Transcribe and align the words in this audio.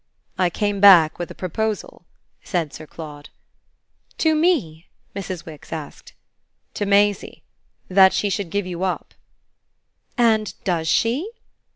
"I 0.35 0.49
came 0.49 0.79
back 0.79 1.19
with 1.19 1.29
a 1.29 1.35
proposal," 1.35 2.05
said 2.43 2.73
Sir 2.73 2.87
Claude. 2.87 3.29
"To 4.17 4.33
me?" 4.33 4.87
Mrs. 5.15 5.45
Wix 5.45 5.71
asked. 5.71 6.13
"To 6.73 6.87
Maisie. 6.87 7.43
That 7.87 8.11
she 8.11 8.27
should 8.31 8.49
give 8.49 8.65
you 8.65 8.81
up." 8.81 9.13
"And 10.17 10.55
does 10.63 10.87
she?" 10.87 11.29